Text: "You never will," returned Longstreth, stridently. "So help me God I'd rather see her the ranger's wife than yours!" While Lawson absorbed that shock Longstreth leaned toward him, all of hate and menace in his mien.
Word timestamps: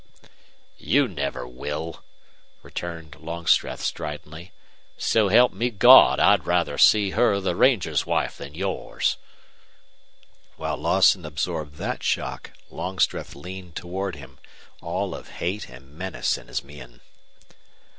"You 0.79 1.07
never 1.07 1.47
will," 1.47 2.03
returned 2.63 3.17
Longstreth, 3.19 3.81
stridently. 3.83 4.51
"So 4.97 5.27
help 5.29 5.53
me 5.53 5.69
God 5.69 6.19
I'd 6.19 6.47
rather 6.47 6.79
see 6.79 7.11
her 7.11 7.39
the 7.39 7.55
ranger's 7.55 8.03
wife 8.03 8.35
than 8.37 8.55
yours!" 8.55 9.17
While 10.57 10.77
Lawson 10.77 11.23
absorbed 11.23 11.75
that 11.75 12.01
shock 12.01 12.49
Longstreth 12.71 13.35
leaned 13.35 13.75
toward 13.75 14.15
him, 14.15 14.39
all 14.81 15.13
of 15.13 15.27
hate 15.37 15.69
and 15.69 15.91
menace 15.93 16.35
in 16.35 16.47
his 16.47 16.63
mien. 16.63 17.01